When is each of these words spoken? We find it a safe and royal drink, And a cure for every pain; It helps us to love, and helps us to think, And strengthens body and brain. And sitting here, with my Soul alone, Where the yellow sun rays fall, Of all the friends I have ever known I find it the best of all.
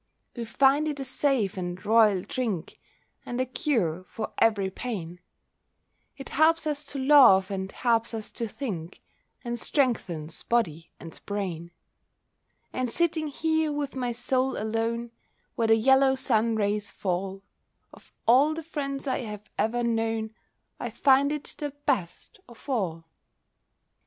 We 0.35 0.45
find 0.45 0.87
it 0.87 0.99
a 0.99 1.05
safe 1.05 1.57
and 1.57 1.85
royal 1.85 2.23
drink, 2.23 2.79
And 3.23 3.39
a 3.39 3.45
cure 3.45 4.03
for 4.09 4.33
every 4.39 4.71
pain; 4.71 5.19
It 6.17 6.29
helps 6.29 6.65
us 6.65 6.83
to 6.85 6.97
love, 6.97 7.51
and 7.51 7.71
helps 7.71 8.15
us 8.15 8.31
to 8.31 8.47
think, 8.47 9.03
And 9.43 9.59
strengthens 9.59 10.41
body 10.41 10.91
and 10.99 11.21
brain. 11.27 11.69
And 12.73 12.89
sitting 12.89 13.27
here, 13.27 13.71
with 13.71 13.95
my 13.95 14.11
Soul 14.11 14.57
alone, 14.57 15.11
Where 15.53 15.67
the 15.67 15.75
yellow 15.75 16.15
sun 16.15 16.55
rays 16.55 16.89
fall, 16.89 17.43
Of 17.93 18.11
all 18.25 18.55
the 18.55 18.63
friends 18.63 19.05
I 19.05 19.19
have 19.19 19.51
ever 19.59 19.83
known 19.83 20.33
I 20.79 20.89
find 20.89 21.31
it 21.31 21.43
the 21.59 21.73
best 21.85 22.39
of 22.49 22.67
all. 22.67 23.05